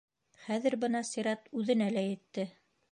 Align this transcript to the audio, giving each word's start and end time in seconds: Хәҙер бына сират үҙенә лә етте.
Хәҙер 0.45 0.75
бына 0.85 1.03
сират 1.11 1.47
үҙенә 1.61 1.93
лә 1.99 2.07
етте. 2.09 2.51